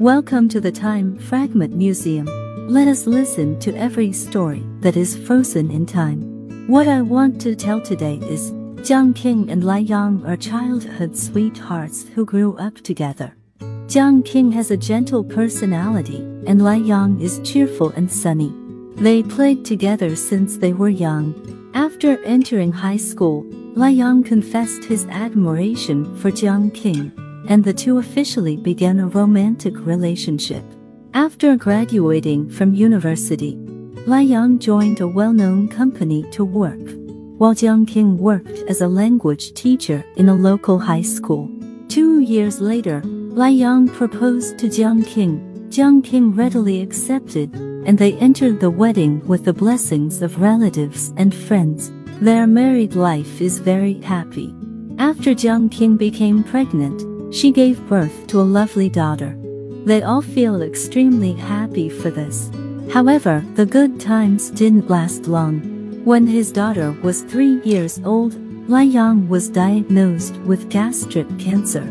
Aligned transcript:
Welcome 0.00 0.50
to 0.50 0.60
the 0.60 0.70
Time 0.70 1.16
Fragment 1.16 1.74
Museum. 1.74 2.26
Let 2.68 2.86
us 2.86 3.06
listen 3.06 3.58
to 3.60 3.74
every 3.76 4.12
story 4.12 4.62
that 4.80 4.94
is 4.94 5.16
frozen 5.16 5.70
in 5.70 5.86
time. 5.86 6.66
What 6.68 6.86
I 6.86 7.00
want 7.00 7.40
to 7.40 7.56
tell 7.56 7.80
today 7.80 8.16
is 8.16 8.52
Jiang 8.84 9.14
Qing 9.14 9.50
and 9.50 9.64
Lai 9.64 9.78
Yang 9.78 10.26
are 10.26 10.36
childhood 10.36 11.16
sweethearts 11.16 12.04
who 12.14 12.26
grew 12.26 12.58
up 12.58 12.74
together. 12.82 13.34
Jiang 13.86 14.22
Qing 14.22 14.52
has 14.52 14.70
a 14.70 14.76
gentle 14.76 15.24
personality, 15.24 16.18
and 16.46 16.62
Lai 16.62 16.76
Yang 16.76 17.22
is 17.22 17.40
cheerful 17.42 17.88
and 17.96 18.12
sunny. 18.12 18.52
They 18.96 19.22
played 19.22 19.64
together 19.64 20.14
since 20.14 20.58
they 20.58 20.74
were 20.74 20.90
young. 20.90 21.32
After 21.72 22.22
entering 22.22 22.70
high 22.70 22.98
school, 22.98 23.46
Lai 23.74 23.88
Yang 23.88 24.24
confessed 24.24 24.84
his 24.84 25.06
admiration 25.06 26.04
for 26.18 26.30
Jiang 26.30 26.70
Qing, 26.72 27.12
and 27.48 27.64
the 27.64 27.72
two 27.72 27.98
officially 27.98 28.56
began 28.56 29.00
a 29.00 29.08
romantic 29.08 29.74
relationship. 29.86 30.64
After 31.14 31.56
graduating 31.56 32.50
from 32.50 32.74
university, 32.74 33.56
Lai 34.06 34.20
Yang 34.20 34.58
joined 34.60 35.00
a 35.00 35.08
well-known 35.08 35.68
company 35.68 36.22
to 36.30 36.44
work 36.44 37.06
while 37.38 37.54
Jiang 37.54 37.84
Qing 37.84 38.16
worked 38.16 38.64
as 38.68 38.80
a 38.80 38.88
language 38.88 39.52
teacher 39.52 40.02
in 40.16 40.28
a 40.30 40.34
local 40.34 40.78
high 40.78 41.02
school. 41.02 41.50
Two 41.88 42.20
years 42.20 42.60
later, 42.60 43.02
Lai 43.04 43.50
Yang 43.50 43.88
proposed 43.88 44.58
to 44.58 44.68
Jiang 44.68 45.04
Qing. 45.04 45.68
Jiang 45.68 46.02
Qing 46.02 46.36
readily 46.36 46.80
accepted, 46.80 47.54
and 47.54 47.98
they 47.98 48.14
entered 48.14 48.58
the 48.58 48.70
wedding 48.70 49.20
with 49.26 49.44
the 49.44 49.52
blessings 49.52 50.22
of 50.22 50.40
relatives 50.40 51.12
and 51.18 51.34
friends. 51.34 51.92
Their 52.22 52.46
married 52.46 52.94
life 52.94 53.42
is 53.42 53.58
very 53.58 54.00
happy. 54.00 54.54
After 54.98 55.34
Jiang 55.34 55.68
Qing 55.68 55.98
became 55.98 56.42
pregnant, 56.42 57.02
she 57.30 57.50
gave 57.50 57.88
birth 57.88 58.26
to 58.28 58.40
a 58.40 58.52
lovely 58.58 58.88
daughter. 58.88 59.36
They 59.84 60.02
all 60.02 60.22
feel 60.22 60.62
extremely 60.62 61.32
happy 61.32 61.88
for 61.88 62.10
this. 62.10 62.50
However, 62.92 63.44
the 63.54 63.66
good 63.66 64.00
times 64.00 64.50
didn't 64.50 64.90
last 64.90 65.26
long. 65.26 65.60
When 66.04 66.26
his 66.26 66.52
daughter 66.52 66.92
was 67.02 67.22
three 67.22 67.60
years 67.62 68.00
old, 68.04 68.34
Lai 68.68 68.82
Yang 68.82 69.28
was 69.28 69.48
diagnosed 69.48 70.36
with 70.38 70.70
gastric 70.70 71.28
cancer, 71.38 71.84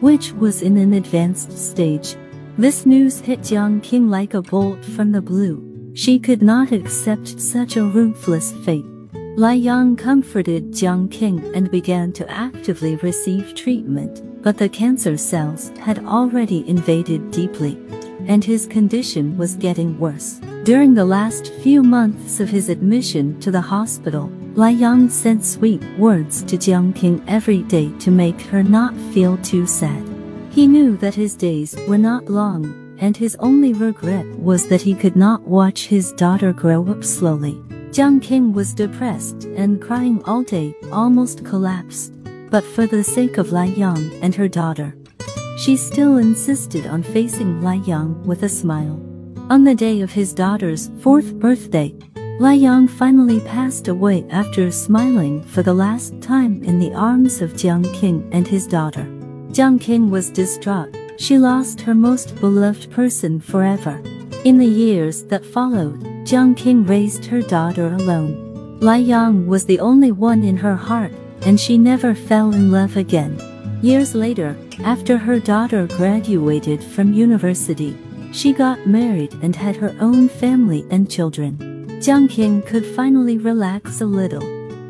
which 0.00 0.32
was 0.32 0.62
in 0.62 0.76
an 0.76 0.92
advanced 0.94 1.56
stage. 1.56 2.16
This 2.58 2.84
news 2.84 3.20
hit 3.20 3.40
Jiang 3.40 3.80
Qing 3.80 4.10
like 4.10 4.34
a 4.34 4.42
bolt 4.42 4.84
from 4.84 5.12
the 5.12 5.22
blue. 5.22 5.92
She 5.94 6.18
could 6.18 6.42
not 6.42 6.72
accept 6.72 7.40
such 7.40 7.76
a 7.76 7.84
ruthless 7.84 8.52
fate. 8.64 8.84
Lai 9.36 9.54
Yang 9.54 9.96
comforted 9.96 10.72
Jiang 10.72 11.08
Qing 11.08 11.54
and 11.54 11.70
began 11.70 12.12
to 12.12 12.28
actively 12.30 12.96
receive 12.96 13.54
treatment, 13.54 14.20
but 14.48 14.56
the 14.56 14.66
cancer 14.66 15.14
cells 15.18 15.70
had 15.78 15.98
already 16.06 16.66
invaded 16.66 17.30
deeply, 17.30 17.76
and 18.28 18.42
his 18.42 18.64
condition 18.64 19.36
was 19.36 19.54
getting 19.56 20.00
worse. 20.00 20.40
During 20.64 20.94
the 20.94 21.04
last 21.04 21.52
few 21.62 21.82
months 21.82 22.40
of 22.40 22.48
his 22.48 22.70
admission 22.70 23.38
to 23.40 23.50
the 23.50 23.60
hospital, 23.60 24.32
Lai 24.54 24.70
Yang 24.70 25.10
sent 25.10 25.44
sweet 25.44 25.84
words 25.98 26.42
to 26.44 26.56
Jiang 26.56 26.94
Qing 26.94 27.22
every 27.28 27.62
day 27.64 27.92
to 27.98 28.10
make 28.10 28.40
her 28.40 28.62
not 28.62 28.94
feel 29.12 29.36
too 29.42 29.66
sad. 29.66 30.02
He 30.48 30.66
knew 30.66 30.96
that 30.96 31.14
his 31.14 31.36
days 31.36 31.76
were 31.86 31.98
not 31.98 32.30
long, 32.30 32.96
and 32.98 33.14
his 33.14 33.36
only 33.40 33.74
regret 33.74 34.24
was 34.38 34.66
that 34.68 34.80
he 34.80 34.94
could 34.94 35.14
not 35.14 35.42
watch 35.42 35.88
his 35.88 36.12
daughter 36.12 36.54
grow 36.54 36.88
up 36.88 37.04
slowly. 37.04 37.60
Jiang 37.90 38.20
Qing 38.20 38.54
was 38.54 38.72
depressed 38.72 39.44
and 39.44 39.82
crying 39.82 40.22
all 40.24 40.42
day, 40.42 40.74
almost 40.90 41.44
collapsed. 41.44 42.17
But 42.50 42.64
for 42.64 42.86
the 42.86 43.04
sake 43.04 43.36
of 43.36 43.52
Lai 43.52 43.66
Yang 43.66 44.10
and 44.22 44.34
her 44.34 44.48
daughter, 44.48 44.96
she 45.58 45.76
still 45.76 46.16
insisted 46.16 46.86
on 46.86 47.02
facing 47.02 47.60
Lai 47.62 47.74
Yang 47.84 48.22
with 48.24 48.42
a 48.42 48.48
smile. 48.48 48.98
On 49.50 49.64
the 49.64 49.74
day 49.74 50.00
of 50.00 50.12
his 50.12 50.32
daughter's 50.32 50.90
fourth 51.00 51.34
birthday, 51.34 51.94
Lai 52.40 52.54
Yang 52.54 52.88
finally 52.88 53.40
passed 53.40 53.88
away 53.88 54.24
after 54.30 54.70
smiling 54.70 55.42
for 55.42 55.62
the 55.62 55.74
last 55.74 56.20
time 56.22 56.62
in 56.64 56.78
the 56.78 56.94
arms 56.94 57.42
of 57.42 57.52
Jiang 57.52 57.84
Qing 57.96 58.26
and 58.32 58.46
his 58.46 58.66
daughter. 58.66 59.04
Jiang 59.50 59.78
Qing 59.78 60.08
was 60.08 60.30
distraught. 60.30 60.96
She 61.18 61.36
lost 61.36 61.80
her 61.80 61.94
most 61.94 62.34
beloved 62.40 62.90
person 62.90 63.40
forever. 63.40 64.00
In 64.44 64.56
the 64.56 64.66
years 64.66 65.24
that 65.24 65.44
followed, 65.44 66.00
Jiang 66.24 66.54
Qing 66.54 66.88
raised 66.88 67.24
her 67.26 67.42
daughter 67.42 67.88
alone. 67.92 68.78
Lai 68.80 68.98
Yang 68.98 69.48
was 69.48 69.66
the 69.66 69.80
only 69.80 70.12
one 70.12 70.44
in 70.44 70.56
her 70.56 70.76
heart, 70.76 71.12
and 71.42 71.58
she 71.58 71.78
never 71.78 72.14
fell 72.14 72.52
in 72.52 72.70
love 72.70 72.96
again. 72.96 73.38
Years 73.82 74.14
later, 74.14 74.56
after 74.84 75.16
her 75.16 75.38
daughter 75.38 75.86
graduated 75.86 76.82
from 76.82 77.12
university, 77.12 77.96
she 78.32 78.52
got 78.52 78.86
married 78.86 79.32
and 79.42 79.54
had 79.54 79.76
her 79.76 79.94
own 80.00 80.28
family 80.28 80.86
and 80.90 81.10
children. 81.10 81.56
Jiang 82.00 82.28
Qing 82.28 82.66
could 82.66 82.84
finally 82.84 83.38
relax 83.38 84.00
a 84.00 84.06
little. 84.06 84.42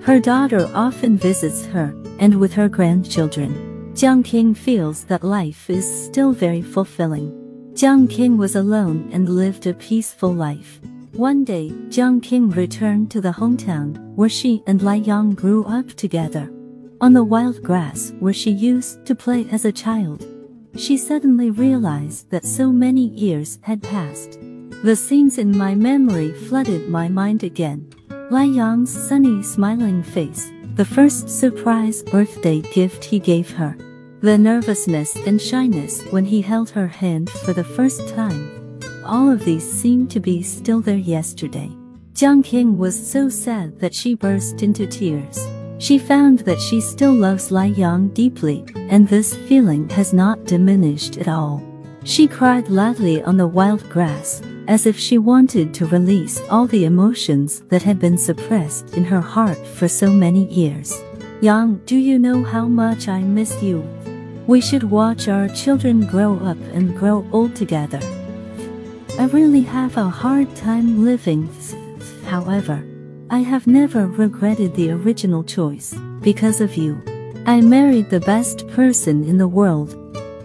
Her 0.02 0.20
daughter 0.20 0.70
often 0.74 1.16
visits 1.16 1.66
her, 1.66 1.94
and 2.18 2.38
with 2.40 2.52
her 2.54 2.68
grandchildren, 2.68 3.92
Jiang 3.94 4.22
Qing 4.22 4.56
feels 4.56 5.04
that 5.04 5.24
life 5.24 5.68
is 5.68 5.84
still 6.06 6.32
very 6.32 6.62
fulfilling. 6.62 7.32
Jiang 7.74 8.08
Qing 8.08 8.36
was 8.36 8.56
alone 8.56 9.08
and 9.12 9.28
lived 9.28 9.66
a 9.66 9.74
peaceful 9.74 10.32
life. 10.32 10.80
One 11.12 11.42
day, 11.42 11.70
Jiang 11.88 12.20
Qing 12.20 12.54
returned 12.54 13.10
to 13.12 13.20
the 13.20 13.32
hometown 13.32 14.14
where 14.14 14.28
she 14.28 14.62
and 14.66 14.82
Lai 14.82 14.96
Yang 14.96 15.34
grew 15.34 15.64
up 15.64 15.88
together. 15.94 16.52
On 17.00 17.12
the 17.12 17.24
wild 17.24 17.62
grass 17.62 18.12
where 18.20 18.32
she 18.32 18.50
used 18.50 19.04
to 19.06 19.14
play 19.14 19.46
as 19.50 19.64
a 19.64 19.72
child, 19.72 20.26
she 20.76 20.96
suddenly 20.96 21.50
realized 21.50 22.30
that 22.30 22.44
so 22.44 22.70
many 22.70 23.08
years 23.08 23.58
had 23.62 23.82
passed. 23.82 24.38
The 24.82 24.94
scenes 24.94 25.38
in 25.38 25.56
my 25.56 25.74
memory 25.74 26.32
flooded 26.32 26.88
my 26.88 27.08
mind 27.08 27.42
again. 27.42 27.90
Lai 28.30 28.44
Yang's 28.44 28.90
sunny 28.90 29.42
smiling 29.42 30.02
face, 30.02 30.50
the 30.74 30.84
first 30.84 31.28
surprise 31.28 32.02
birthday 32.02 32.60
gift 32.60 33.02
he 33.02 33.18
gave 33.18 33.50
her, 33.50 33.76
the 34.20 34.36
nervousness 34.36 35.16
and 35.26 35.40
shyness 35.40 36.02
when 36.10 36.26
he 36.26 36.42
held 36.42 36.70
her 36.70 36.86
hand 36.86 37.30
for 37.30 37.52
the 37.52 37.64
first 37.64 38.06
time. 38.08 38.57
All 39.08 39.30
of 39.30 39.42
these 39.46 39.64
seemed 39.64 40.10
to 40.10 40.20
be 40.20 40.42
still 40.42 40.82
there 40.82 40.98
yesterday. 40.98 41.70
Jiang 42.12 42.44
Qing 42.44 42.76
was 42.76 42.94
so 42.94 43.30
sad 43.30 43.78
that 43.80 43.94
she 43.94 44.14
burst 44.14 44.62
into 44.62 44.86
tears. 44.86 45.48
She 45.78 45.98
found 45.98 46.40
that 46.40 46.60
she 46.60 46.82
still 46.82 47.14
loves 47.14 47.50
Lai 47.50 47.72
Yang 47.72 48.08
deeply, 48.08 48.66
and 48.74 49.08
this 49.08 49.34
feeling 49.34 49.88
has 49.88 50.12
not 50.12 50.44
diminished 50.44 51.16
at 51.16 51.26
all. 51.26 51.62
She 52.04 52.28
cried 52.28 52.68
loudly 52.68 53.22
on 53.22 53.38
the 53.38 53.46
wild 53.46 53.88
grass, 53.88 54.42
as 54.66 54.84
if 54.84 54.98
she 54.98 55.16
wanted 55.16 55.72
to 55.72 55.86
release 55.86 56.42
all 56.50 56.66
the 56.66 56.84
emotions 56.84 57.60
that 57.70 57.82
had 57.82 57.98
been 57.98 58.18
suppressed 58.18 58.94
in 58.94 59.04
her 59.04 59.22
heart 59.22 59.66
for 59.66 59.88
so 59.88 60.12
many 60.12 60.52
years. 60.52 61.00
Yang, 61.40 61.80
do 61.86 61.96
you 61.96 62.18
know 62.18 62.44
how 62.44 62.66
much 62.66 63.08
I 63.08 63.22
miss 63.22 63.62
you? 63.62 63.88
We 64.46 64.60
should 64.60 64.82
watch 64.82 65.28
our 65.28 65.48
children 65.48 66.06
grow 66.06 66.36
up 66.40 66.58
and 66.74 66.94
grow 66.94 67.26
old 67.32 67.56
together. 67.56 68.00
I 69.18 69.24
really 69.24 69.62
have 69.62 69.96
a 69.96 70.08
hard 70.08 70.54
time 70.54 71.04
living, 71.04 71.50
however. 72.26 72.84
I 73.30 73.40
have 73.40 73.66
never 73.66 74.06
regretted 74.06 74.76
the 74.76 74.92
original 74.92 75.42
choice, 75.42 75.92
because 76.20 76.60
of 76.60 76.76
you. 76.76 77.02
I 77.44 77.60
married 77.60 78.10
the 78.10 78.20
best 78.20 78.68
person 78.68 79.24
in 79.24 79.36
the 79.36 79.48
world. 79.48 79.96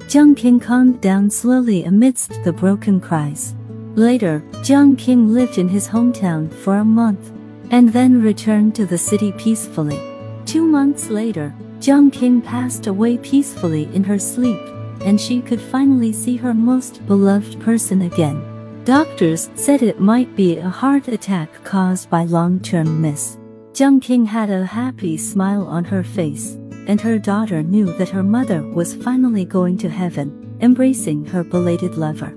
Jiang 0.09 0.33
Qing 0.33 0.59
calmed 0.59 1.01
down 1.01 1.29
slowly 1.29 1.83
amidst 1.83 2.43
the 2.43 2.51
broken 2.51 2.99
cries. 2.99 3.53
Later, 3.93 4.43
Jiang 4.65 4.95
Qing 4.95 5.29
lived 5.29 5.59
in 5.59 5.69
his 5.69 5.87
hometown 5.87 6.51
for 6.51 6.77
a 6.77 6.83
month, 6.83 7.31
and 7.69 7.93
then 7.93 8.23
returned 8.23 8.73
to 8.73 8.87
the 8.87 8.97
city 8.97 9.31
peacefully. 9.33 10.01
Two 10.47 10.65
months 10.65 11.09
later, 11.09 11.53
Jiang 11.77 12.09
Qing 12.11 12.43
passed 12.43 12.87
away 12.87 13.19
peacefully 13.19 13.83
in 13.93 14.03
her 14.03 14.17
sleep, 14.17 14.59
and 15.05 15.21
she 15.21 15.43
could 15.43 15.61
finally 15.61 16.11
see 16.11 16.37
her 16.37 16.55
most 16.55 17.05
beloved 17.05 17.61
person 17.61 18.01
again. 18.01 18.52
Doctors 18.85 19.49
said 19.55 19.81
it 19.81 20.01
might 20.01 20.35
be 20.35 20.57
a 20.57 20.67
heart 20.67 21.07
attack 21.07 21.63
caused 21.63 22.09
by 22.09 22.25
long-term 22.25 22.99
miss. 22.99 23.37
Jiang 23.71 24.01
Qing 24.01 24.25
had 24.25 24.49
a 24.49 24.65
happy 24.65 25.15
smile 25.15 25.65
on 25.65 25.85
her 25.85 26.03
face, 26.03 26.57
and 26.85 26.99
her 26.99 27.17
daughter 27.17 27.63
knew 27.63 27.85
that 27.97 28.09
her 28.09 28.23
mother 28.23 28.61
was 28.61 28.93
finally 28.93 29.45
going 29.45 29.77
to 29.77 29.89
heaven, 29.89 30.57
embracing 30.59 31.23
her 31.23 31.45
belated 31.45 31.95
lover. 31.95 32.35